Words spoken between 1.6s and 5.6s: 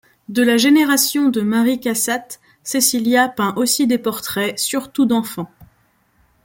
Cassatt, Cecilia peint aussi des portraits, surtout d'enfants.